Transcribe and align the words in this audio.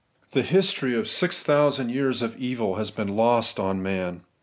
The 0.31 0.41
history 0.41 0.97
of 0.97 1.07
six 1.07 1.43
thousand 1.43 1.89
years 1.91 2.23
of 2.23 2.35
evil 2.37 2.77
has 2.77 2.89
been 2.89 3.09
lost 3.15 3.59
on 3.59 3.83
man. 3.83 4.23